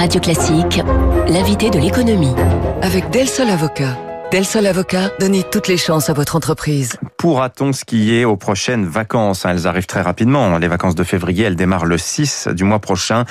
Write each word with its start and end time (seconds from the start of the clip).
Radio 0.00 0.18
Classique, 0.18 0.80
l'invité 1.28 1.68
de 1.68 1.78
l'économie. 1.78 2.34
Avec 2.80 3.10
Del 3.10 3.28
Sol 3.28 3.50
Avocat. 3.50 3.98
Del 4.32 4.46
Sol 4.46 4.66
Avocat, 4.66 5.10
donnez 5.20 5.42
toutes 5.42 5.68
les 5.68 5.76
chances 5.76 6.08
à 6.08 6.14
votre 6.14 6.36
entreprise. 6.36 6.96
Pourra-t-on 7.18 7.74
skier 7.74 8.24
aux 8.24 8.38
prochaines 8.38 8.86
vacances? 8.86 9.44
Elles 9.44 9.66
arrivent 9.66 9.84
très 9.84 10.00
rapidement. 10.00 10.56
Les 10.56 10.68
vacances 10.68 10.94
de 10.94 11.04
février, 11.04 11.44
elles 11.44 11.54
démarrent 11.54 11.84
le 11.84 11.98
6 11.98 12.48
du 12.48 12.64
mois 12.64 12.78
prochain. 12.78 13.26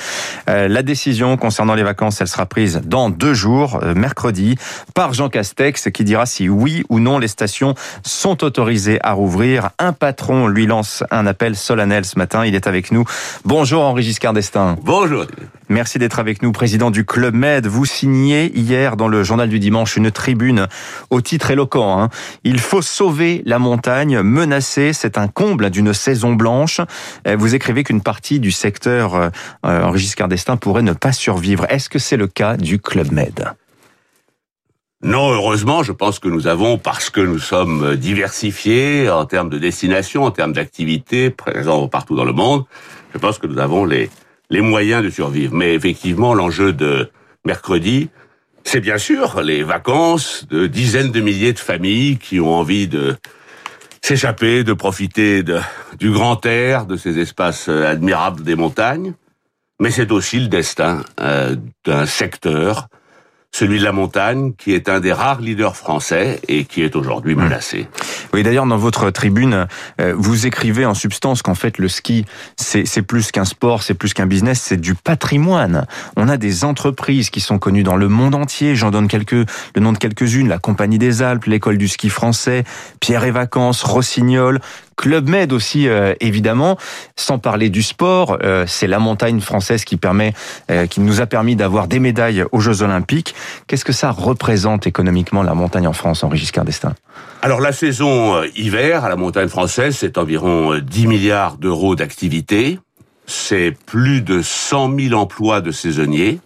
Euh, 0.48 0.68
la 0.68 0.84
décision 0.84 1.36
concernant 1.36 1.74
les 1.74 1.82
vacances, 1.82 2.20
elle 2.20 2.28
sera 2.28 2.46
prise 2.46 2.80
dans 2.84 3.10
deux 3.10 3.34
jours, 3.34 3.80
euh, 3.82 3.94
mercredi, 3.94 4.56
par 4.94 5.12
Jean 5.12 5.28
Castex, 5.28 5.88
qui 5.92 6.04
dira 6.04 6.24
si 6.24 6.48
oui 6.48 6.84
ou 6.88 7.00
non 7.00 7.18
les 7.18 7.26
stations 7.26 7.74
sont 8.04 8.44
autorisées 8.44 9.00
à 9.02 9.14
rouvrir. 9.14 9.70
Un 9.80 9.92
patron 9.92 10.46
lui 10.46 10.66
lance 10.66 11.02
un 11.10 11.26
appel 11.26 11.56
solennel 11.56 12.04
ce 12.04 12.16
matin. 12.16 12.46
Il 12.46 12.54
est 12.54 12.68
avec 12.68 12.92
nous. 12.92 13.04
Bonjour 13.44 13.82
Henri 13.82 14.04
Giscard 14.04 14.34
d'Estaing. 14.34 14.76
Bonjour. 14.84 15.26
Merci 15.70 16.00
d'être 16.00 16.18
avec 16.18 16.42
nous, 16.42 16.50
président 16.50 16.90
du 16.90 17.04
Club 17.04 17.32
Med. 17.32 17.68
Vous 17.68 17.84
signez 17.84 18.50
hier 18.58 18.96
dans 18.96 19.06
le 19.06 19.22
journal 19.22 19.48
du 19.48 19.60
dimanche 19.60 19.96
une 19.96 20.10
tribune 20.10 20.66
au 21.10 21.20
titre 21.20 21.52
éloquent. 21.52 21.96
Hein. 21.96 22.08
Il 22.42 22.58
faut 22.58 22.82
sauver 22.82 23.40
la 23.46 23.60
montagne 23.60 24.20
menacée, 24.20 24.92
c'est 24.92 25.16
un 25.16 25.28
comble 25.28 25.70
d'une 25.70 25.94
saison 25.94 26.32
blanche. 26.32 26.80
Euh, 27.28 27.36
vous 27.38 27.54
écrivez 27.54 27.84
qu'une 27.84 28.00
partie 28.00 28.40
du 28.40 28.50
secteur 28.50 29.14
euh, 29.14 29.30
Henri 29.62 30.00
Giscard 30.00 30.26
d'Estaing 30.26 30.56
pourrait 30.56 30.82
ne 30.82 30.92
pas 30.92 31.12
survivre. 31.12 31.66
Est-ce 31.68 31.88
que 31.88 32.00
c'est 32.00 32.16
le 32.16 32.26
cas 32.26 32.56
du 32.56 32.80
Club 32.80 33.12
Med? 33.12 33.52
Non, 35.04 35.30
heureusement, 35.30 35.84
je 35.84 35.92
pense 35.92 36.18
que 36.18 36.28
nous 36.28 36.48
avons, 36.48 36.78
parce 36.78 37.10
que 37.10 37.20
nous 37.20 37.38
sommes 37.38 37.94
diversifiés 37.94 39.08
en 39.08 39.24
termes 39.24 39.48
de 39.48 39.58
destination, 39.58 40.24
en 40.24 40.32
termes 40.32 40.52
d'activité, 40.52 41.30
présents 41.30 41.86
partout 41.86 42.16
dans 42.16 42.24
le 42.24 42.32
monde, 42.32 42.64
je 43.14 43.18
pense 43.18 43.38
que 43.38 43.46
nous 43.46 43.60
avons 43.60 43.84
les, 43.84 44.10
les 44.50 44.60
moyens 44.60 45.02
de 45.02 45.10
survivre. 45.10 45.54
Mais 45.54 45.74
effectivement, 45.74 46.34
l'enjeu 46.34 46.72
de 46.72 47.10
mercredi, 47.44 48.10
c'est 48.64 48.80
bien 48.80 48.98
sûr 48.98 49.40
les 49.42 49.62
vacances 49.62 50.46
de 50.48 50.66
dizaines 50.66 51.12
de 51.12 51.20
milliers 51.20 51.52
de 51.52 51.58
familles 51.58 52.18
qui 52.18 52.40
ont 52.40 52.54
envie 52.54 52.88
de 52.88 53.16
s'échapper, 54.02 54.64
de 54.64 54.72
profiter 54.72 55.42
du 55.98 56.10
grand 56.10 56.44
air, 56.46 56.86
de 56.86 56.96
ces 56.96 57.18
espaces 57.18 57.68
euh, 57.68 57.90
admirables 57.90 58.42
des 58.42 58.54
montagnes. 58.56 59.14
Mais 59.80 59.90
c'est 59.90 60.10
aussi 60.10 60.40
le 60.40 60.48
destin 60.48 61.04
euh, 61.20 61.56
d'un 61.84 62.06
secteur 62.06 62.88
celui 63.52 63.78
de 63.78 63.84
la 63.84 63.92
montagne, 63.92 64.52
qui 64.56 64.72
est 64.72 64.88
un 64.88 65.00
des 65.00 65.12
rares 65.12 65.40
leaders 65.40 65.76
français 65.76 66.40
et 66.48 66.64
qui 66.64 66.82
est 66.82 66.94
aujourd'hui 66.94 67.34
mmh. 67.34 67.42
menacé. 67.42 67.88
Oui, 68.32 68.42
d'ailleurs, 68.42 68.66
dans 68.66 68.76
votre 68.76 69.10
tribune, 69.10 69.66
euh, 70.00 70.14
vous 70.16 70.46
écrivez 70.46 70.86
en 70.86 70.94
substance 70.94 71.42
qu'en 71.42 71.56
fait, 71.56 71.78
le 71.78 71.88
ski, 71.88 72.24
c'est 72.56 73.02
plus 73.02 73.32
qu'un 73.32 73.44
sport, 73.44 73.82
c'est 73.82 73.94
plus 73.94 74.14
qu'un 74.14 74.26
business, 74.26 74.60
c'est 74.62 74.80
du 74.80 74.94
patrimoine. 74.94 75.86
On 76.16 76.28
a 76.28 76.36
des 76.36 76.64
entreprises 76.64 77.30
qui 77.30 77.40
sont 77.40 77.58
connues 77.58 77.82
dans 77.82 77.96
le 77.96 78.08
monde 78.08 78.34
entier. 78.34 78.76
J'en 78.76 78.90
donne 78.90 79.08
quelques, 79.08 79.32
le 79.32 79.80
nom 79.80 79.92
de 79.92 79.98
quelques-unes. 79.98 80.48
La 80.48 80.58
Compagnie 80.58 80.98
des 80.98 81.22
Alpes, 81.22 81.44
l'École 81.46 81.78
du 81.78 81.88
ski 81.88 82.08
français, 82.08 82.64
Pierre 83.00 83.24
et 83.24 83.30
Vacances, 83.32 83.82
Rossignol, 83.82 84.60
Club 85.00 85.30
Med 85.30 85.54
aussi, 85.54 85.88
euh, 85.88 86.12
évidemment. 86.20 86.76
Sans 87.16 87.38
parler 87.38 87.70
du 87.70 87.82
sport, 87.82 88.36
euh, 88.42 88.66
c'est 88.66 88.86
la 88.86 88.98
montagne 88.98 89.40
française 89.40 89.86
qui 89.86 89.96
permet, 89.96 90.34
euh, 90.70 90.86
qui 90.86 91.00
nous 91.00 91.22
a 91.22 91.26
permis 91.26 91.56
d'avoir 91.56 91.88
des 91.88 91.98
médailles 91.98 92.44
aux 92.52 92.60
Jeux 92.60 92.82
Olympiques. 92.82 93.34
Qu'est-ce 93.66 93.86
que 93.86 93.94
ça 93.94 94.10
représente 94.10 94.86
économiquement 94.86 95.42
la 95.42 95.54
montagne 95.54 95.86
en 95.86 95.94
France, 95.94 96.22
Henri 96.22 96.36
Giscard 96.36 96.66
d'Estaing? 96.66 96.94
Alors 97.40 97.62
la 97.62 97.72
saison 97.72 98.42
hiver 98.54 99.02
à 99.06 99.08
la 99.08 99.16
montagne 99.16 99.48
française, 99.48 99.96
c'est 99.98 100.18
environ 100.18 100.78
10 100.78 101.06
milliards 101.06 101.56
d'euros 101.56 101.96
d'activité. 101.96 102.78
C'est 103.24 103.74
plus 103.86 104.20
de 104.20 104.42
100 104.42 104.98
000 104.98 105.14
emplois 105.18 105.62
de 105.62 105.70
saisonniers. 105.70 106.40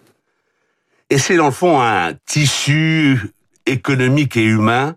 Et 1.10 1.18
c'est 1.18 1.34
dans 1.34 1.46
le 1.46 1.50
fond 1.50 1.82
un 1.82 2.12
tissu 2.24 3.32
économique 3.66 4.36
et 4.36 4.44
humain 4.44 4.94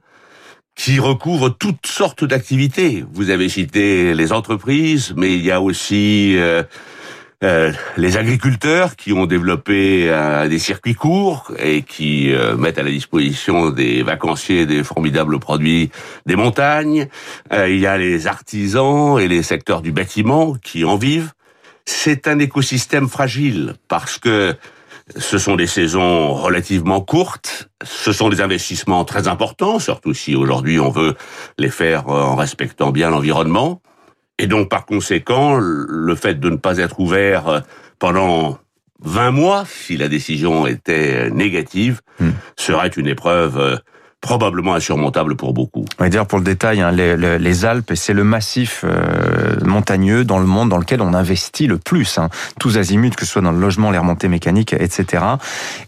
qui 0.77 0.99
recouvre 0.99 1.49
toutes 1.49 1.87
sortes 1.87 2.23
d'activités. 2.23 3.03
Vous 3.11 3.31
avez 3.31 3.49
cité 3.49 4.13
les 4.13 4.31
entreprises, 4.31 5.13
mais 5.17 5.33
il 5.33 5.43
y 5.43 5.51
a 5.51 5.59
aussi 5.59 6.35
euh, 6.37 6.61
euh, 7.43 7.73
les 7.97 8.15
agriculteurs 8.15 8.95
qui 8.95 9.11
ont 9.11 9.25
développé 9.25 10.07
euh, 10.07 10.47
des 10.47 10.59
circuits 10.59 10.93
courts 10.93 11.51
et 11.57 11.81
qui 11.81 12.31
mettent 12.59 12.77
à 12.77 12.83
la 12.83 12.91
disposition 12.91 13.71
des 13.71 14.03
vacanciers 14.03 14.67
des 14.67 14.83
formidables 14.83 15.39
produits 15.39 15.89
des 16.27 16.35
montagnes. 16.35 17.07
il 17.51 17.79
y 17.79 17.87
a 17.87 17.97
les 17.97 18.27
artisans 18.27 19.19
et 19.19 19.27
les 19.27 19.41
secteurs 19.41 19.81
du 19.81 19.91
bâtiment 19.91 20.53
qui 20.61 20.85
en 20.85 20.95
vivent. 20.95 21.31
C'est 21.85 22.27
un 22.27 22.37
écosystème 22.37 23.09
fragile 23.09 23.73
parce 23.87 24.19
que 24.19 24.55
ce 25.15 25.37
sont 25.37 25.55
des 25.55 25.67
saisons 25.67 26.33
relativement 26.33 27.01
courtes, 27.01 27.69
ce 27.83 28.11
sont 28.11 28.29
des 28.29 28.41
investissements 28.41 29.05
très 29.05 29.27
importants, 29.27 29.79
surtout 29.79 30.13
si 30.13 30.35
aujourd'hui 30.35 30.79
on 30.79 30.89
veut 30.89 31.15
les 31.57 31.69
faire 31.69 32.09
en 32.09 32.35
respectant 32.35 32.91
bien 32.91 33.09
l'environnement. 33.09 33.81
Et 34.37 34.47
donc 34.47 34.69
par 34.69 34.85
conséquent, 34.85 35.57
le 35.57 36.15
fait 36.15 36.39
de 36.39 36.49
ne 36.49 36.57
pas 36.57 36.77
être 36.77 36.99
ouvert 36.99 37.63
pendant 37.99 38.59
20 39.03 39.31
mois, 39.31 39.65
si 39.65 39.97
la 39.97 40.07
décision 40.07 40.67
était 40.67 41.29
négative, 41.29 42.01
hmm. 42.19 42.31
serait 42.55 42.87
une 42.89 43.07
épreuve 43.07 43.79
probablement 44.21 44.73
insurmontable 44.73 45.35
pour 45.35 45.53
beaucoup. 45.53 45.85
On 45.99 46.07
dire 46.07 46.25
pour 46.25 46.39
le 46.39 46.43
détail, 46.43 46.81
hein, 46.81 46.91
les, 46.91 47.15
les, 47.37 47.65
Alpes, 47.65 47.91
c'est 47.95 48.13
le 48.13 48.23
massif 48.23 48.83
euh, 48.83 49.55
montagneux 49.63 50.25
dans 50.25 50.39
le 50.39 50.45
monde 50.45 50.69
dans 50.69 50.79
lequel 50.79 51.01
on 51.01 51.13
investit 51.13 51.67
le 51.67 51.77
plus, 51.77 52.17
hein, 52.17 52.29
tous 52.59 52.77
azimuts, 52.77 53.11
que 53.11 53.25
ce 53.25 53.33
soit 53.33 53.41
dans 53.41 53.51
le 53.51 53.59
logement, 53.59 53.91
les 53.91 53.97
remontées 53.97 54.27
mécaniques, 54.27 54.73
etc. 54.73 55.23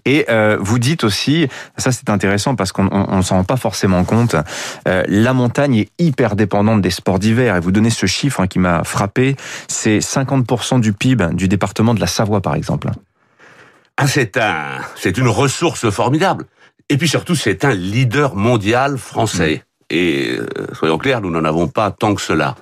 Et 0.06 0.26
euh, 0.30 0.58
vous 0.60 0.78
dites 0.78 1.04
aussi, 1.04 1.48
ça 1.78 1.92
c'est 1.92 2.10
intéressant 2.10 2.56
parce 2.56 2.72
qu'on 2.72 2.88
on, 2.92 3.22
s'en 3.24 3.38
rend 3.38 3.44
pas 3.44 3.58
forcément 3.58 4.04
compte, 4.04 4.36
euh, 4.88 5.04
la 5.08 5.34
montagne 5.34 5.76
est 5.76 5.90
hyper 5.98 6.36
dépendante 6.36 6.82
des 6.82 6.92
sports 6.92 7.20
d'hiver. 7.20 7.56
Et 7.56 7.60
vous 7.60 7.72
donnez 7.72 7.90
ce 7.90 8.06
chiffre 8.06 8.42
hein, 8.42 8.48
qui 8.48 8.60
m'a 8.60 8.84
frappé, 8.84 9.36
c'est 9.68 10.00
50% 10.00 10.80
du 10.80 10.94
PIB 10.94 11.34
du 11.34 11.48
département 11.48 11.94
de 11.94 12.00
la 12.00 12.08
Savoie, 12.08 12.42
par 12.42 12.56
exemple. 12.56 12.90
Ah, 13.98 14.08
c'est 14.08 14.38
un, 14.38 14.80
c'est 14.96 15.18
une 15.18 15.28
ressource 15.28 15.90
formidable. 15.90 16.46
Et 16.90 16.98
puis 16.98 17.08
surtout, 17.08 17.36
c'est 17.36 17.64
un 17.66 17.74
leader 17.74 18.36
mondial 18.36 18.98
français. 18.98 19.64
Mm. 19.64 19.70
Et 19.92 20.38
euh, 20.38 20.46
soyons 20.74 20.98
clairs, 20.98 21.22
nous 21.22 21.32
n'en 21.32 21.46
avons 21.46 21.68
pas 21.68 21.92
tant 21.92 22.16
que 22.16 22.22
cela. 22.22 22.56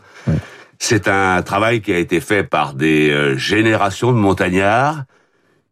C'est 0.79 1.07
un 1.07 1.41
travail 1.41 1.81
qui 1.81 1.91
a 1.91 1.97
été 1.97 2.19
fait 2.19 2.43
par 2.43 2.73
des 2.73 3.09
euh, 3.09 3.35
générations 3.35 4.11
de 4.11 4.17
montagnards 4.17 5.03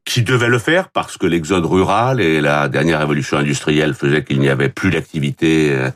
qui 0.04 0.24
devaient 0.24 0.50
le 0.50 0.58
faire 0.58 0.90
parce 0.90 1.18
que 1.18 1.28
l'exode 1.28 1.66
rural 1.66 2.22
et 2.22 2.42
la 2.42 2.70
dernière 2.70 3.00
révolution 3.00 3.38
industrielle 3.38 3.94
faisaient 3.94 4.24
qu'il 4.24 4.40
n'y 4.40 4.50
avait 4.50 4.70
plus 4.70 4.90
d'activité 4.90 5.72
euh, 5.72 5.92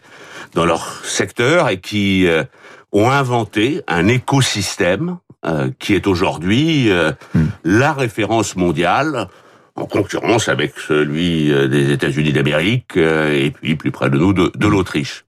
dans 0.53 0.65
leur 0.65 1.03
secteur 1.05 1.69
et 1.69 1.79
qui 1.79 2.27
ont 2.91 3.11
inventé 3.11 3.83
un 3.87 4.07
écosystème 4.07 5.17
qui 5.77 5.93
est 5.93 6.07
aujourd'hui 6.07 6.89
mm. 6.89 7.39
la 7.63 7.93
référence 7.93 8.55
mondiale 8.55 9.27
en 9.79 9.85
concurrence 9.85 10.49
avec 10.49 10.73
celui 10.77 11.51
euh, 11.51 11.67
des 11.67 11.91
États-Unis 11.91 12.33
d'Amérique 12.33 12.97
euh, 12.97 13.33
et 13.33 13.51
puis 13.51 13.75
plus 13.75 13.91
près 13.91 14.09
de 14.09 14.17
nous 14.17 14.33
de, 14.33 14.67
l'Autriche. 14.67 15.25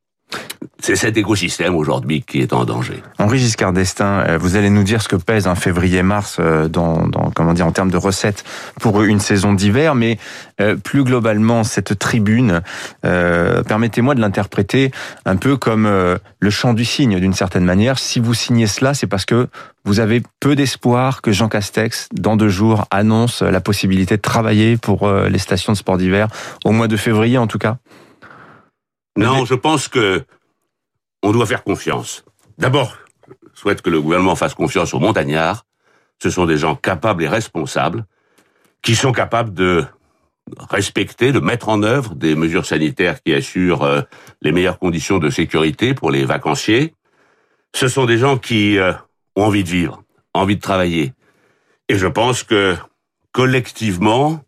C'est 0.81 0.95
cet 0.95 1.17
écosystème 1.17 1.75
aujourd'hui 1.75 2.23
qui 2.23 2.41
est 2.41 2.53
en 2.53 2.65
danger. 2.65 3.01
Henri 3.19 3.39
Giscard 3.39 3.73
d'Estaing, 3.73 4.25
euh, 4.27 4.37
vous 4.37 4.55
allez 4.55 4.69
nous 4.69 4.83
dire 4.83 5.01
ce 5.01 5.07
que 5.07 5.15
pèse 5.15 5.47
un 5.47 5.55
février-mars 5.55 6.39
dans, 6.69 7.07
dans, 7.07 7.31
comment 7.31 7.53
dire, 7.53 7.67
en 7.67 7.71
termes 7.71 7.91
de 7.91 7.97
recettes 7.97 8.43
pour 8.79 9.03
une 9.03 9.19
saison 9.19 9.53
d'hiver, 9.53 9.95
mais 9.95 10.17
plus 10.83 11.03
globalement, 11.03 11.63
cette 11.63 11.97
tribune, 11.97 12.61
permettez-moi 13.01 14.15
de 14.15 14.21
l'interpréter 14.21 14.91
un 15.25 15.35
peu 15.35 15.57
comme 15.57 15.87
le 15.87 16.49
chant 16.49 16.73
du 16.73 16.85
cygne 16.85 17.19
d'une 17.19 17.33
certaine 17.33 17.65
manière. 17.65 17.97
Si 17.99 18.19
vous 18.19 18.33
signez 18.33 18.67
cela, 18.67 18.93
c'est 18.93 19.07
parce 19.07 19.25
que 19.25 19.47
vous 19.83 19.99
avez 19.99 20.21
peu 20.39 20.55
d'espoir 20.55 21.21
que 21.21 21.31
Jean 21.31 21.49
Castex, 21.49 22.07
dans 22.13 22.35
deux 22.35 22.49
jours, 22.49 22.85
annonce 22.91 23.41
la 23.41 23.61
possibilité 23.61 24.17
de 24.17 24.21
travailler 24.21 24.77
pour 24.77 25.07
euh, 25.07 25.27
les 25.27 25.39
stations 25.39 25.73
de 25.73 25.77
sport 25.77 25.97
d'hiver, 25.97 26.27
au 26.63 26.71
mois 26.71 26.87
de 26.87 26.97
février 26.97 27.37
en 27.37 27.47
tout 27.47 27.57
cas 27.57 27.77
Non, 29.17 29.45
je 29.45 29.55
pense 29.55 29.87
que 29.87 30.23
on 31.23 31.31
doit 31.31 31.45
faire 31.45 31.63
confiance. 31.63 32.25
D'abord, 32.57 32.97
je 33.27 33.59
souhaite 33.59 33.81
que 33.81 33.89
le 33.89 34.01
gouvernement 34.01 34.35
fasse 34.35 34.53
confiance 34.53 34.93
aux 34.93 34.99
montagnards. 34.99 35.65
Ce 36.21 36.29
sont 36.29 36.45
des 36.45 36.57
gens 36.57 36.75
capables 36.75 37.23
et 37.23 37.27
responsables, 37.27 38.05
qui 38.81 38.95
sont 38.95 39.11
capables 39.11 39.53
de 39.53 39.85
respecter, 40.69 41.31
de 41.31 41.39
mettre 41.39 41.69
en 41.69 41.83
œuvre 41.83 42.15
des 42.15 42.35
mesures 42.35 42.65
sanitaires 42.65 43.21
qui 43.23 43.33
assurent 43.33 43.83
euh, 43.83 44.01
les 44.41 44.51
meilleures 44.51 44.79
conditions 44.79 45.19
de 45.19 45.29
sécurité 45.29 45.93
pour 45.93 46.11
les 46.11 46.25
vacanciers. 46.25 46.93
Ce 47.73 47.87
sont 47.87 48.05
des 48.05 48.17
gens 48.17 48.37
qui 48.37 48.77
euh, 48.77 48.93
ont 49.35 49.45
envie 49.45 49.63
de 49.63 49.69
vivre, 49.69 50.03
envie 50.33 50.55
de 50.55 50.61
travailler. 50.61 51.13
Et 51.89 51.97
je 51.97 52.07
pense 52.07 52.43
que 52.43 52.75
collectivement, 53.31 54.41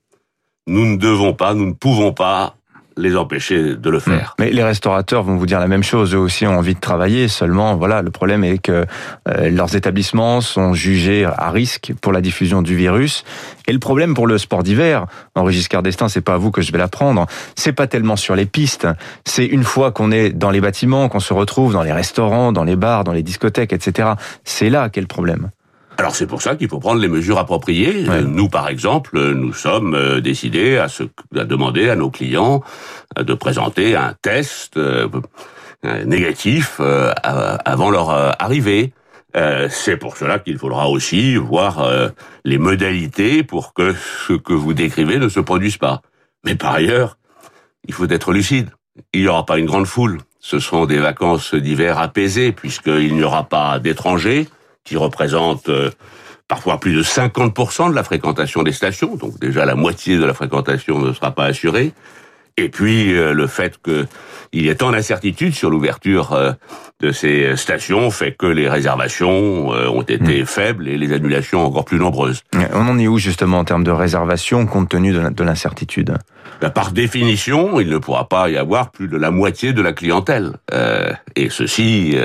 nous 0.67 0.85
ne 0.85 0.97
devons 0.97 1.33
pas, 1.33 1.53
nous 1.53 1.65
ne 1.65 1.73
pouvons 1.73 2.13
pas 2.13 2.55
les 2.97 3.15
empêcher 3.15 3.75
de 3.75 3.89
le 3.89 3.99
faire. 3.99 4.35
Mais 4.39 4.51
les 4.51 4.63
restaurateurs 4.63 5.23
vont 5.23 5.35
vous 5.35 5.45
dire 5.45 5.59
la 5.59 5.67
même 5.67 5.83
chose. 5.83 6.13
Eux 6.13 6.19
aussi 6.19 6.45
ont 6.45 6.57
envie 6.57 6.75
de 6.75 6.79
travailler. 6.79 7.27
Seulement, 7.27 7.75
voilà, 7.75 8.01
le 8.01 8.11
problème 8.11 8.43
est 8.43 8.57
que 8.57 8.85
euh, 9.27 9.49
leurs 9.49 9.75
établissements 9.75 10.41
sont 10.41 10.73
jugés 10.73 11.25
à 11.25 11.51
risque 11.51 11.93
pour 12.01 12.11
la 12.11 12.21
diffusion 12.21 12.61
du 12.61 12.75
virus. 12.75 13.23
Et 13.67 13.73
le 13.73 13.79
problème 13.79 14.13
pour 14.13 14.27
le 14.27 14.37
sport 14.37 14.63
d'hiver, 14.63 15.05
Henri 15.35 15.53
Giscard 15.53 15.83
d'Estaing, 15.83 16.09
c'est 16.09 16.21
pas 16.21 16.35
à 16.35 16.37
vous 16.37 16.51
que 16.51 16.61
je 16.61 16.71
vais 16.71 16.77
l'apprendre. 16.77 17.25
C'est 17.55 17.73
pas 17.73 17.87
tellement 17.87 18.15
sur 18.15 18.35
les 18.35 18.45
pistes. 18.45 18.87
C'est 19.25 19.45
une 19.45 19.63
fois 19.63 19.91
qu'on 19.91 20.11
est 20.11 20.31
dans 20.31 20.49
les 20.49 20.61
bâtiments, 20.61 21.09
qu'on 21.09 21.19
se 21.19 21.33
retrouve 21.33 21.73
dans 21.73 21.83
les 21.83 21.93
restaurants, 21.93 22.51
dans 22.51 22.63
les 22.63 22.75
bars, 22.75 23.03
dans 23.03 23.13
les 23.13 23.23
discothèques, 23.23 23.73
etc. 23.73 24.09
C'est 24.43 24.69
là 24.69 24.89
qu'est 24.89 25.01
le 25.01 25.07
problème. 25.07 25.49
Alors 25.97 26.15
c'est 26.15 26.27
pour 26.27 26.41
ça 26.41 26.55
qu'il 26.55 26.67
faut 26.67 26.79
prendre 26.79 26.99
les 26.99 27.07
mesures 27.07 27.37
appropriées. 27.37 28.05
Nous, 28.25 28.49
par 28.49 28.67
exemple, 28.67 29.19
nous 29.33 29.53
sommes 29.53 29.93
euh, 29.93 30.21
décidés 30.21 30.77
à, 30.77 30.87
se, 30.87 31.03
à 31.35 31.43
demander 31.43 31.89
à 31.89 31.95
nos 31.95 32.09
clients 32.09 32.63
euh, 33.17 33.23
de 33.23 33.33
présenter 33.33 33.95
un 33.95 34.15
test 34.21 34.77
euh, 34.77 35.07
négatif 36.05 36.79
avant 36.79 37.89
leur 37.89 38.09
arrivée. 38.41 38.93
c'est 39.69 39.97
pour 39.97 40.15
cela 40.15 40.39
qu'il 40.39 40.57
faudra 40.57 40.87
aussi 40.87 41.35
voir 41.35 41.85
les 42.45 42.57
modalités 42.57 43.43
pour 43.43 43.73
que 43.73 43.93
ce 44.25 44.31
que 44.31 44.53
vous 44.53 44.73
décrivez 44.73 45.17
ne 45.17 45.27
se 45.27 45.41
produise 45.41 45.75
pas. 45.75 46.01
Mais 46.45 46.55
par 46.55 46.75
ailleurs, 46.75 47.17
il 47.85 47.93
faut 47.93 48.07
être 48.07 48.31
lucide. 48.31 48.69
Il 49.11 49.23
n'y 49.23 49.27
aura 49.27 49.45
pas 49.45 49.57
une 49.57 49.65
grande 49.65 49.87
foule. 49.87 50.19
Ce 50.39 50.59
sont 50.59 50.85
des 50.85 50.99
vacances 50.99 51.53
d'hiver 51.53 51.99
apaisées 51.99 52.53
puisqu'il 52.53 53.13
n'y 53.13 53.23
aura 53.23 53.43
pas 53.43 53.77
d'étrangers 53.79 54.47
qui 54.83 54.97
représente 54.97 55.69
euh, 55.69 55.91
parfois 56.47 56.79
plus 56.79 56.93
de 56.93 57.03
50% 57.03 57.89
de 57.89 57.95
la 57.95 58.03
fréquentation 58.03 58.63
des 58.63 58.71
stations, 58.71 59.15
donc 59.15 59.39
déjà 59.39 59.65
la 59.65 59.75
moitié 59.75 60.17
de 60.17 60.25
la 60.25 60.33
fréquentation 60.33 60.99
ne 60.99 61.13
sera 61.13 61.31
pas 61.31 61.45
assurée. 61.45 61.93
Et 62.55 62.69
puis 62.69 63.17
euh, 63.17 63.33
le 63.33 63.47
fait 63.47 63.79
qu'il 63.81 64.05
y 64.53 64.69
ait 64.69 64.75
tant 64.75 64.91
d'incertitudes 64.91 65.55
sur 65.55 65.71
l'ouverture 65.71 66.33
euh, 66.33 66.51
de 66.99 67.11
ces 67.11 67.55
stations 67.55 68.11
fait 68.11 68.33
que 68.33 68.45
les 68.45 68.69
réservations 68.69 69.69
ont 69.69 70.03
été 70.03 70.43
hmm. 70.43 70.45
faibles 70.45 70.87
et 70.87 70.97
les 70.97 71.11
annulations 71.11 71.65
encore 71.65 71.83
plus 71.83 71.97
nombreuses. 71.97 72.41
On 72.73 72.87
en 72.87 72.99
est 72.99 73.07
où 73.07 73.17
justement 73.17 73.59
en 73.59 73.65
termes 73.65 73.83
de 73.83 73.91
réservation 73.91 74.65
compte 74.67 74.89
tenu 74.89 75.11
de 75.11 75.43
l'incertitude? 75.43 76.15
Ben, 76.61 76.69
Par 76.69 76.91
définition, 76.91 77.79
il 77.81 77.89
ne 77.89 77.97
pourra 77.97 78.29
pas 78.29 78.49
y 78.49 78.57
avoir 78.57 78.91
plus 78.91 79.07
de 79.07 79.17
la 79.17 79.31
moitié 79.31 79.73
de 79.73 79.81
la 79.81 79.91
clientèle. 79.91 80.53
et 81.35 81.49
ceci 81.49 82.15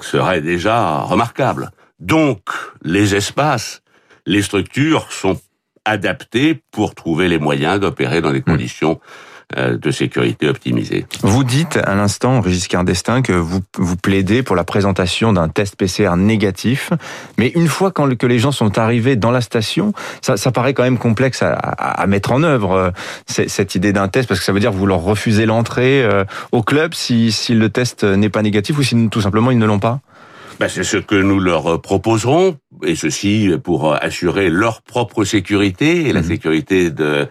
serait 0.00 0.40
déjà 0.40 1.00
remarquable. 1.00 1.70
Donc, 2.00 2.40
les 2.82 3.14
espaces, 3.14 3.82
les 4.26 4.42
structures 4.42 5.10
sont 5.12 5.38
adaptés 5.84 6.62
pour 6.70 6.94
trouver 6.94 7.28
les 7.28 7.38
moyens 7.38 7.80
d'opérer 7.80 8.20
dans 8.20 8.32
des 8.32 8.40
hmm. 8.40 8.44
conditions 8.44 9.00
euh, 9.56 9.76
de 9.76 9.90
sécurité 9.90 10.48
optimisées. 10.48 11.04
Vous 11.20 11.44
dites 11.44 11.76
à 11.76 11.94
l'instant, 11.94 12.40
Régis 12.40 12.66
Cardestin, 12.66 13.20
que 13.20 13.34
vous, 13.34 13.60
vous 13.76 13.96
plaidez 13.96 14.42
pour 14.42 14.56
la 14.56 14.64
présentation 14.64 15.34
d'un 15.34 15.48
test 15.48 15.76
PCR 15.76 16.16
négatif, 16.16 16.90
mais 17.36 17.48
une 17.48 17.68
fois 17.68 17.92
quand, 17.92 18.16
que 18.16 18.26
les 18.26 18.38
gens 18.38 18.52
sont 18.52 18.78
arrivés 18.78 19.16
dans 19.16 19.30
la 19.30 19.42
station, 19.42 19.92
ça, 20.22 20.38
ça 20.38 20.50
paraît 20.50 20.72
quand 20.72 20.82
même 20.82 20.96
complexe 20.96 21.42
à, 21.42 21.52
à, 21.52 22.06
mettre 22.06 22.32
en 22.32 22.42
œuvre, 22.42 22.72
euh, 22.72 22.90
cette 23.26 23.74
idée 23.74 23.92
d'un 23.92 24.08
test, 24.08 24.28
parce 24.28 24.40
que 24.40 24.46
ça 24.46 24.52
veut 24.52 24.60
dire 24.60 24.70
que 24.70 24.76
vous 24.76 24.86
leur 24.86 25.02
refusez 25.02 25.44
l'entrée 25.44 26.02
euh, 26.02 26.24
au 26.50 26.62
club 26.62 26.94
si, 26.94 27.30
si 27.30 27.54
le 27.54 27.68
test 27.68 28.02
n'est 28.02 28.30
pas 28.30 28.40
négatif 28.40 28.78
ou 28.78 28.82
si 28.82 29.08
tout 29.10 29.20
simplement 29.20 29.50
ils 29.50 29.58
ne 29.58 29.66
l'ont 29.66 29.78
pas 29.78 30.00
ben, 30.60 30.68
c'est 30.68 30.84
ce 30.84 30.96
que 30.96 31.14
nous 31.16 31.40
leur 31.40 31.80
proposerons, 31.80 32.56
et 32.84 32.94
ceci 32.94 33.50
pour 33.62 33.94
assurer 33.94 34.50
leur 34.50 34.82
propre 34.82 35.24
sécurité 35.24 36.08
et 36.08 36.12
la 36.12 36.22
mhm. 36.22 36.28
sécurité 36.28 36.90
de, 36.90 37.26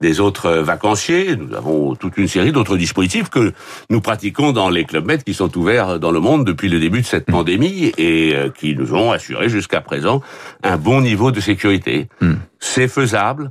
des 0.00 0.20
autres 0.20 0.50
vacanciers. 0.50 1.36
Nous 1.36 1.54
avons 1.54 1.94
toute 1.94 2.16
une 2.16 2.28
série 2.28 2.52
d'autres 2.52 2.76
dispositifs 2.76 3.28
que 3.28 3.52
nous 3.90 4.00
pratiquons 4.00 4.52
dans 4.52 4.68
les 4.68 4.84
clubs 4.84 5.06
med 5.06 5.22
qui 5.22 5.34
sont 5.34 5.56
ouverts 5.56 5.98
dans 5.98 6.10
le 6.10 6.20
monde 6.20 6.44
depuis 6.44 6.68
le 6.68 6.78
début 6.78 7.00
de 7.00 7.06
cette 7.06 7.28
mhm. 7.28 7.34
pandémie 7.34 7.92
et 7.96 8.34
euh, 8.34 8.50
qui 8.50 8.74
nous 8.74 8.94
ont 8.94 9.12
assuré 9.12 9.48
jusqu'à 9.48 9.80
présent 9.80 10.20
un 10.62 10.76
bon 10.76 11.00
niveau 11.00 11.30
de 11.30 11.40
sécurité. 11.40 12.08
Mhm. 12.20 12.38
C'est 12.58 12.88
faisable. 12.88 13.50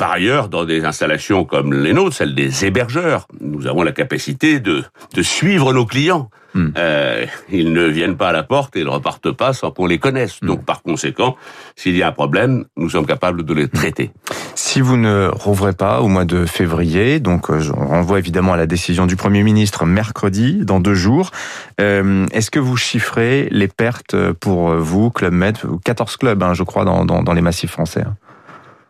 Par 0.00 0.12
ailleurs, 0.12 0.48
dans 0.48 0.64
des 0.64 0.86
installations 0.86 1.44
comme 1.44 1.74
les 1.74 1.92
nôtres, 1.92 2.16
celles 2.16 2.34
des 2.34 2.64
hébergeurs, 2.64 3.26
nous 3.38 3.66
avons 3.66 3.82
la 3.82 3.92
capacité 3.92 4.58
de, 4.58 4.82
de 5.12 5.22
suivre 5.22 5.74
nos 5.74 5.84
clients. 5.84 6.30
Hmm. 6.54 6.70
Euh, 6.78 7.26
ils 7.52 7.74
ne 7.74 7.84
viennent 7.84 8.16
pas 8.16 8.30
à 8.30 8.32
la 8.32 8.42
porte 8.42 8.74
et 8.76 8.82
ne 8.82 8.88
repartent 8.88 9.30
pas 9.30 9.52
sans 9.52 9.70
qu'on 9.72 9.84
les 9.84 9.98
connaisse. 9.98 10.40
Hmm. 10.40 10.46
Donc, 10.46 10.64
par 10.64 10.80
conséquent, 10.80 11.36
s'il 11.76 11.94
y 11.98 12.02
a 12.02 12.08
un 12.08 12.12
problème, 12.12 12.64
nous 12.78 12.88
sommes 12.88 13.04
capables 13.04 13.44
de 13.44 13.52
les 13.52 13.66
hmm. 13.66 13.68
traiter. 13.68 14.10
Si 14.54 14.80
vous 14.80 14.96
ne 14.96 15.28
rouvrez 15.34 15.74
pas 15.74 16.00
au 16.00 16.08
mois 16.08 16.24
de 16.24 16.46
février, 16.46 17.20
donc 17.20 17.50
euh, 17.50 17.60
on 17.76 17.88
renvoie 17.88 18.18
évidemment 18.18 18.54
à 18.54 18.56
la 18.56 18.66
décision 18.66 19.04
du 19.04 19.16
Premier 19.16 19.42
ministre 19.42 19.84
mercredi, 19.84 20.64
dans 20.64 20.80
deux 20.80 20.94
jours, 20.94 21.30
euh, 21.78 22.24
est-ce 22.32 22.50
que 22.50 22.58
vous 22.58 22.78
chiffrez 22.78 23.48
les 23.50 23.68
pertes 23.68 24.16
pour 24.40 24.70
vous, 24.76 25.10
Club 25.10 25.34
Med, 25.34 25.58
14 25.84 26.16
clubs, 26.16 26.42
hein, 26.42 26.54
je 26.54 26.62
crois, 26.62 26.86
dans, 26.86 27.04
dans, 27.04 27.22
dans 27.22 27.34
les 27.34 27.42
massifs 27.42 27.72
français 27.72 28.04
hein 28.06 28.16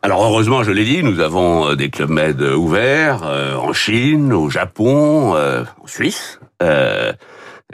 alors 0.02 0.24
heureusement, 0.24 0.62
je 0.62 0.70
l'ai 0.70 0.84
dit, 0.84 1.02
nous 1.02 1.20
avons 1.20 1.68
euh, 1.68 1.76
des 1.76 1.90
clubs 1.90 2.08
med 2.08 2.40
ouverts 2.40 3.22
euh, 3.22 3.54
en 3.56 3.74
Chine, 3.74 4.32
au 4.32 4.48
Japon, 4.48 5.34
euh, 5.34 5.64
en 5.82 5.86
Suisse, 5.86 6.40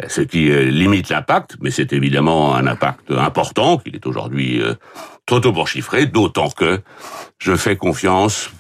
ce 0.09 0.21
qui 0.21 0.51
limite 0.51 1.09
l'impact, 1.09 1.57
mais 1.61 1.71
c'est 1.71 1.93
évidemment 1.93 2.55
un 2.55 2.67
impact 2.67 3.11
important 3.11 3.79
qu'il 3.79 3.95
est 3.97 4.07
aujourd'hui 4.07 4.63
trop 5.25 5.41
tôt 5.41 5.53
pour 5.53 5.69
chiffrer, 5.69 6.07
d'autant 6.07 6.51
que 6.51 6.81
je 7.39 7.57
fais 7.57 7.77
confiance 7.77 8.51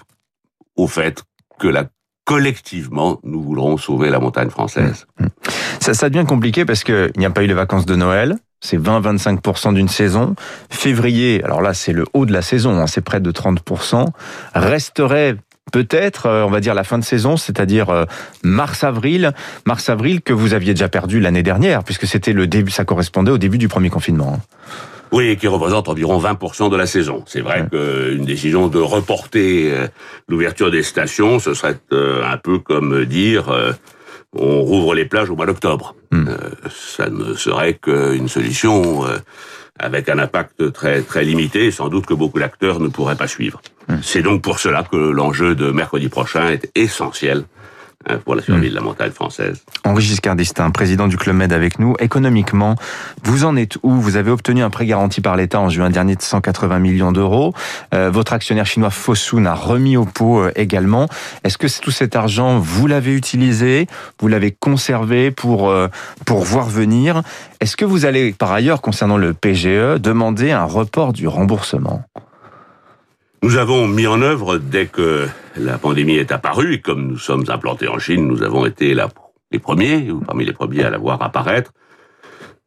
au 0.76 0.86
fait 0.86 1.22
que 1.58 1.68
collectivement, 2.24 3.20
nous 3.22 3.42
voudrons 3.42 3.76
sauver 3.76 4.08
la 4.08 4.18
montagne 4.18 4.48
française. 4.48 5.06
Mmh, 5.20 5.24
mmh. 5.26 5.28
Ça, 5.80 5.94
ça 5.94 6.08
devient 6.08 6.26
compliqué 6.26 6.64
parce 6.64 6.82
qu'il 6.82 7.12
n'y 7.16 7.26
a 7.26 7.30
pas 7.30 7.44
eu 7.44 7.46
les 7.46 7.54
vacances 7.54 7.86
de 7.86 7.94
Noël, 7.96 8.38
c'est 8.66 8.78
20-25% 8.78 9.74
d'une 9.74 9.88
saison. 9.88 10.34
Février, 10.70 11.42
alors 11.44 11.62
là 11.62 11.72
c'est 11.72 11.92
le 11.92 12.04
haut 12.12 12.26
de 12.26 12.32
la 12.32 12.42
saison, 12.42 12.78
hein, 12.78 12.86
c'est 12.86 13.00
près 13.00 13.20
de 13.20 13.30
30%, 13.30 14.06
resterait 14.54 15.36
peut-être, 15.72 16.26
euh, 16.26 16.44
on 16.44 16.50
va 16.50 16.60
dire, 16.60 16.74
la 16.74 16.84
fin 16.84 16.98
de 16.98 17.04
saison, 17.04 17.36
c'est-à-dire 17.36 17.90
euh, 17.90 18.04
mars-avril, 18.42 19.32
mars-avril 19.66 20.22
que 20.22 20.32
vous 20.32 20.54
aviez 20.54 20.74
déjà 20.74 20.88
perdu 20.88 21.20
l'année 21.20 21.42
dernière, 21.42 21.84
puisque 21.84 22.06
c'était 22.06 22.32
le 22.32 22.46
début, 22.46 22.70
ça 22.70 22.84
correspondait 22.84 23.32
au 23.32 23.38
début 23.38 23.58
du 23.58 23.68
premier 23.68 23.90
confinement. 23.90 24.34
Hein. 24.36 24.68
Oui, 25.12 25.36
qui 25.36 25.46
représente 25.46 25.88
environ 25.88 26.18
20% 26.18 26.68
de 26.68 26.76
la 26.76 26.86
saison. 26.86 27.22
C'est 27.26 27.40
vrai 27.40 27.66
qu'une 27.70 28.24
décision 28.24 28.66
de 28.66 28.80
reporter 28.80 29.70
euh, 29.70 29.86
l'ouverture 30.28 30.70
des 30.70 30.82
stations, 30.82 31.38
ce 31.38 31.54
serait 31.54 31.78
un 31.92 32.36
peu 32.36 32.58
comme 32.58 33.04
dire 33.04 33.46
on 34.32 34.60
rouvre 34.62 34.94
les 34.94 35.04
plages 35.04 35.30
au 35.30 35.36
mois 35.36 35.46
d'octobre. 35.46 35.94
Euh, 36.12 36.36
ça 36.70 37.08
ne 37.08 37.34
serait 37.34 37.74
qu'une 37.74 38.28
solution 38.28 39.06
euh, 39.06 39.18
avec 39.78 40.08
un 40.08 40.18
impact 40.18 40.72
très 40.72 41.02
très 41.02 41.24
limité, 41.24 41.70
sans 41.70 41.88
doute 41.88 42.06
que 42.06 42.14
beaucoup 42.14 42.38
d'acteurs 42.38 42.80
ne 42.80 42.88
pourraient 42.88 43.16
pas 43.16 43.28
suivre. 43.28 43.60
Hmm. 43.88 43.98
C'est 44.02 44.22
donc 44.22 44.42
pour 44.42 44.58
cela 44.58 44.82
que 44.82 44.96
l'enjeu 44.96 45.54
de 45.54 45.70
mercredi 45.70 46.08
prochain 46.08 46.48
est 46.48 46.70
essentiel 46.74 47.44
pour 48.24 48.34
la 48.34 48.42
survie 48.42 48.68
hmm. 48.68 48.70
de 48.70 48.74
la 48.74 48.80
montagne 48.80 49.10
française. 49.10 49.64
Henri 49.84 50.02
Giscard 50.02 50.36
d'Estaing, 50.36 50.70
président 50.70 51.08
du 51.08 51.16
Club 51.16 51.36
Med 51.36 51.52
avec 51.52 51.78
nous. 51.78 51.94
Économiquement, 51.98 52.76
vous 53.24 53.44
en 53.44 53.56
êtes 53.56 53.76
où? 53.82 53.92
Vous 53.92 54.16
avez 54.16 54.30
obtenu 54.30 54.62
un 54.62 54.70
prêt 54.70 54.86
garanti 54.86 55.20
par 55.20 55.36
l'État 55.36 55.60
en 55.60 55.68
juin 55.68 55.90
dernier 55.90 56.16
de 56.16 56.22
180 56.22 56.78
millions 56.78 57.12
d'euros. 57.12 57.54
Euh, 57.94 58.10
votre 58.10 58.32
actionnaire 58.32 58.66
chinois 58.66 58.90
Fosun 58.90 59.46
a 59.46 59.54
remis 59.54 59.96
au 59.96 60.04
pot 60.04 60.42
euh, 60.42 60.52
également. 60.56 61.08
Est-ce 61.44 61.58
que 61.58 61.66
tout 61.80 61.90
cet 61.90 62.16
argent, 62.16 62.58
vous 62.58 62.86
l'avez 62.86 63.14
utilisé 63.14 63.86
Vous 64.20 64.28
l'avez 64.28 64.52
conservé 64.52 65.30
pour, 65.30 65.70
euh, 65.70 65.88
pour 66.24 66.40
voir 66.40 66.68
venir? 66.68 67.22
Est-ce 67.60 67.76
que 67.76 67.84
vous 67.84 68.04
allez, 68.04 68.32
par 68.32 68.52
ailleurs, 68.52 68.80
concernant 68.80 69.16
le 69.16 69.34
PGE, 69.34 70.00
demander 70.00 70.52
un 70.52 70.64
report 70.64 71.12
du 71.12 71.28
remboursement? 71.28 72.04
Nous 73.46 73.58
avons 73.58 73.86
mis 73.86 74.08
en 74.08 74.22
œuvre, 74.22 74.58
dès 74.58 74.86
que 74.86 75.28
la 75.56 75.78
pandémie 75.78 76.16
est 76.16 76.32
apparue, 76.32 76.74
et 76.74 76.80
comme 76.80 77.06
nous 77.06 77.16
sommes 77.16 77.44
implantés 77.46 77.86
en 77.86 78.00
Chine, 78.00 78.26
nous 78.26 78.42
avons 78.42 78.66
été 78.66 78.92
les 79.52 79.60
premiers, 79.60 80.10
ou 80.10 80.18
parmi 80.18 80.44
les 80.44 80.52
premiers 80.52 80.82
à 80.82 80.90
la 80.90 80.98
voir 80.98 81.22
apparaître, 81.22 81.70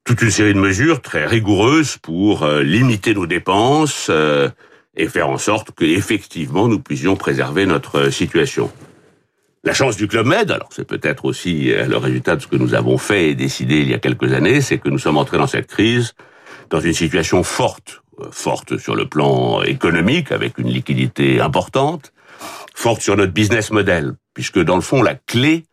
toute 0.06 0.22
une 0.22 0.32
série 0.32 0.54
de 0.54 0.60
mesures 0.60 1.02
très 1.02 1.26
rigoureuses 1.26 1.98
pour 1.98 2.44
euh, 2.44 2.64
limiter 2.64 3.14
nos 3.14 3.26
dépenses 3.26 4.08
euh, 4.10 4.48
et 4.96 5.10
faire 5.10 5.28
en 5.28 5.38
sorte 5.38 5.72
que 5.72 5.84
effectivement 5.84 6.70
nous 6.70 6.80
puissions 6.80 7.18
préserver 7.18 7.66
notre 7.66 8.10
situation. 8.10 8.72
La 9.66 9.74
chance 9.74 9.98
du 9.98 10.08
Club 10.08 10.28
Med, 10.28 10.50
alors 10.50 10.70
c'est 10.72 10.88
peut-être 10.88 11.26
aussi 11.26 11.74
euh, 11.74 11.88
le 11.88 11.98
résultat 11.98 12.38
de 12.38 12.42
ce 12.42 12.48
que 12.48 12.56
nous 12.56 12.74
avons 12.74 12.98
fait 12.98 13.32
et 13.32 13.36
décidé 13.36 13.80
il 13.80 13.90
y 13.90 13.94
a 13.94 14.00
quelques 14.00 14.32
années, 14.32 14.62
c'est 14.62 14.78
que 14.78 14.88
nous 14.88 14.98
sommes 14.98 15.18
entrés 15.18 15.40
dans 15.40 15.48
cette 15.48 15.68
crise 15.68 16.14
dans 16.70 16.80
une 16.80 16.94
situation 16.94 17.44
forte 17.44 18.02
forte 18.32 18.78
sur 18.78 18.96
le 18.96 19.08
plan 19.08 19.62
économique, 19.62 20.32
avec 20.32 20.58
une 20.58 20.70
liquidité 20.70 21.42
importante, 21.42 22.14
forte 22.76 23.02
sur 23.02 23.18
notre 23.18 23.34
business 23.34 23.72
model, 23.72 24.16
puisque 24.34 24.60
dans 24.60 24.76
le 24.76 24.82
fond, 24.82 25.02
la 25.02 25.16
clé, 25.16 25.66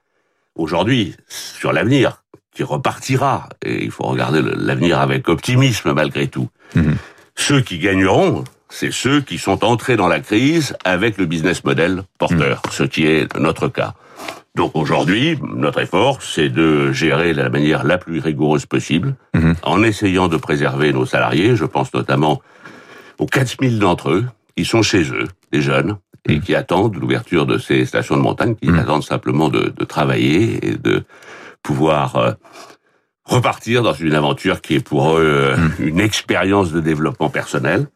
aujourd'hui, 0.55 1.15
sur 1.29 1.73
l'avenir, 1.73 2.23
qui 2.55 2.63
repartira, 2.63 3.49
et 3.65 3.85
il 3.85 3.91
faut 3.91 4.05
regarder 4.05 4.41
l'avenir 4.43 4.99
avec 4.99 5.29
optimisme 5.29 5.93
malgré 5.93 6.27
tout, 6.27 6.49
mhm. 6.75 6.97
ceux 7.35 7.61
qui 7.61 7.79
gagneront, 7.79 8.45
c'est 8.69 8.93
ceux 8.93 9.21
qui 9.21 9.39
sont 9.39 9.65
entrés 9.65 9.97
dans 9.97 10.09
la 10.09 10.21
crise 10.21 10.75
avec 10.85 11.19
le 11.19 11.27
business 11.27 11.65
model 11.65 12.03
porteur, 12.19 12.63
ce 12.71 12.83
qui 12.83 13.07
est 13.07 13.37
notre 13.39 13.69
cas. 13.69 13.95
Donc 14.57 14.73
aujourd'hui, 14.75 15.39
notre 15.55 15.81
effort, 15.81 16.23
c'est 16.23 16.49
de 16.49 16.91
gérer 16.91 17.33
de 17.35 17.43
la 17.43 17.51
manière 17.51 17.85
la 17.85 17.99
plus 17.99 18.21
rigoureuse 18.21 18.65
possible, 18.65 19.15
Mhm. 19.35 19.55
en 19.63 19.83
essayant 19.83 20.29
de 20.29 20.39
préserver 20.39 20.93
nos 20.95 21.05
salariés. 21.05 21.55
Je 21.57 21.67
pense 21.67 21.93
notamment 21.93 22.41
aux 23.19 23.27
4000 23.27 23.79
d'entre 23.79 24.11
eux 24.11 24.25
qui 24.57 24.65
sont 24.65 24.81
chez 24.83 25.03
eux, 25.13 25.27
des 25.53 25.61
jeunes, 25.61 25.99
et 26.29 26.41
qui 26.41 26.55
attendent 26.55 26.97
l'ouverture 26.97 27.45
de 27.45 27.59
ces 27.59 27.85
stations 27.85 28.17
de 28.17 28.23
montagne, 28.23 28.55
qui 28.57 28.71
Mhm. 28.71 28.79
attendent 28.79 29.05
simplement 29.05 29.51
de, 29.51 29.73
de 29.77 29.85
travailler 29.85 30.67
et 30.67 30.77
de 30.77 31.05
pouvoir 31.63 32.17
euh, 32.17 32.33
repartir 33.27 33.83
dans 33.83 33.93
une 33.93 34.15
aventure 34.15 34.63
qui 34.63 34.77
est 34.77 34.81
pour 34.85 35.19
eux 35.19 35.23
euh, 35.23 35.57
une 35.81 36.01
expérience 36.01 36.73
de 36.73 36.81
développement 36.81 37.29
personnel. 37.29 37.89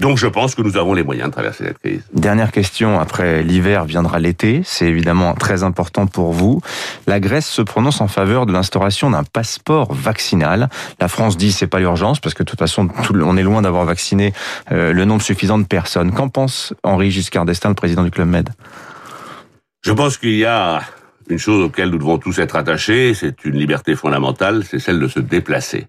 Donc 0.00 0.16
je 0.16 0.26
pense 0.26 0.54
que 0.54 0.62
nous 0.62 0.78
avons 0.78 0.94
les 0.94 1.02
moyens 1.02 1.28
de 1.28 1.32
traverser 1.32 1.64
cette 1.64 1.78
crise. 1.78 2.02
Dernière 2.14 2.52
question, 2.52 2.98
après 2.98 3.42
l'hiver 3.42 3.84
viendra 3.84 4.18
l'été, 4.18 4.62
c'est 4.64 4.86
évidemment 4.86 5.34
très 5.34 5.62
important 5.62 6.06
pour 6.06 6.32
vous. 6.32 6.62
La 7.06 7.20
Grèce 7.20 7.46
se 7.46 7.60
prononce 7.60 8.00
en 8.00 8.08
faveur 8.08 8.46
de 8.46 8.52
l'instauration 8.52 9.10
d'un 9.10 9.24
passeport 9.24 9.92
vaccinal. 9.92 10.70
La 11.00 11.08
France 11.08 11.36
dit 11.36 11.52
c'est 11.52 11.66
pas 11.66 11.80
l'urgence 11.80 12.18
parce 12.18 12.34
que 12.34 12.42
de 12.42 12.48
toute 12.48 12.58
façon 12.58 12.88
on 13.10 13.36
est 13.36 13.42
loin 13.42 13.60
d'avoir 13.60 13.84
vacciné 13.84 14.32
euh, 14.72 14.94
le 14.94 15.04
nombre 15.04 15.22
suffisant 15.22 15.58
de 15.58 15.66
personnes. 15.66 16.12
Qu'en 16.12 16.28
pense 16.28 16.72
Henri 16.82 17.10
Giscard 17.10 17.44
d'Estaing, 17.44 17.68
le 17.68 17.74
président 17.74 18.02
du 18.02 18.10
Club 18.10 18.28
Med? 18.28 18.48
Je 19.82 19.92
pense 19.92 20.16
qu'il 20.16 20.36
y 20.36 20.46
a 20.46 20.80
une 21.28 21.38
chose 21.38 21.62
auquel 21.62 21.90
nous 21.90 21.98
devons 21.98 22.18
tous 22.18 22.38
être 22.38 22.56
attachés, 22.56 23.14
c'est 23.14 23.44
une 23.44 23.56
liberté 23.56 23.94
fondamentale, 23.94 24.64
c'est 24.64 24.78
celle 24.78 24.98
de 24.98 25.08
se 25.08 25.20
déplacer. 25.20 25.86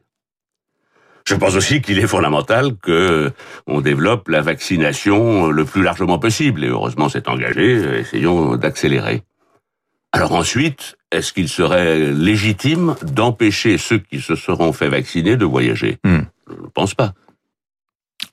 Je 1.32 1.38
pense 1.38 1.56
aussi 1.56 1.82
qu'il 1.82 1.98
est 1.98 2.08
fondamental 2.08 2.76
que 2.76 3.32
on 3.66 3.80
développe 3.80 4.28
la 4.28 4.42
vaccination 4.42 5.48
le 5.48 5.64
plus 5.64 5.82
largement 5.82 6.20
possible. 6.20 6.62
Et 6.66 6.68
heureusement, 6.68 7.08
c'est 7.08 7.30
engagé. 7.30 8.00
Essayons 8.02 8.58
d'accélérer. 8.58 9.24
Alors 10.12 10.34
ensuite, 10.34 10.98
est-ce 11.10 11.32
qu'il 11.32 11.48
serait 11.48 12.12
légitime 12.12 12.96
d'empêcher 13.04 13.78
ceux 13.78 14.00
qui 14.00 14.20
se 14.20 14.36
seront 14.36 14.74
fait 14.74 14.90
vacciner 14.90 15.38
de 15.38 15.46
voyager? 15.46 16.00
Hmm. 16.04 16.24
Je 16.50 16.62
ne 16.64 16.68
pense 16.68 16.96
pas. 16.96 17.14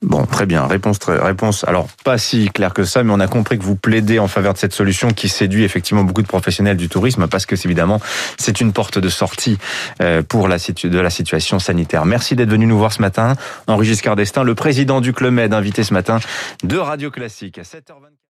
Bon, 0.01 0.25
très 0.25 0.45
bien. 0.45 0.65
Réponse, 0.65 0.97
réponse. 1.07 1.65
Alors, 1.67 1.89
pas 2.05 2.17
si 2.17 2.49
claire 2.49 2.73
que 2.73 2.85
ça, 2.85 3.03
mais 3.03 3.11
on 3.11 3.19
a 3.19 3.27
compris 3.27 3.59
que 3.59 3.63
vous 3.63 3.75
plaidez 3.75 4.17
en 4.17 4.29
faveur 4.29 4.53
de 4.53 4.57
cette 4.57 4.73
solution 4.73 5.09
qui 5.09 5.27
séduit 5.27 5.65
effectivement 5.65 6.05
beaucoup 6.05 6.21
de 6.21 6.27
professionnels 6.27 6.77
du 6.77 6.87
tourisme 6.87 7.27
parce 7.27 7.45
que, 7.45 7.57
c'est 7.57 7.67
évidemment, 7.67 7.99
c'est 8.37 8.61
une 8.61 8.71
porte 8.71 8.97
de 8.97 9.09
sortie 9.09 9.57
euh, 10.01 10.23
pour 10.23 10.47
la 10.47 10.57
de 10.57 10.99
la 10.99 11.09
situation 11.09 11.59
sanitaire. 11.59 12.05
Merci 12.05 12.35
d'être 12.35 12.49
venu 12.49 12.65
nous 12.65 12.77
voir 12.77 12.93
ce 12.93 13.01
matin. 13.01 13.35
Henri 13.67 13.87
Giscard 13.87 14.15
d'Estaing, 14.15 14.43
le 14.43 14.55
président 14.55 15.01
du 15.01 15.13
Club 15.13 15.33
Med, 15.33 15.53
invité 15.53 15.83
ce 15.83 15.93
matin 15.93 16.19
de 16.63 16.77
Radio 16.77 17.11
Classique 17.11 17.57
à 17.57 17.63
7h24. 17.63 18.19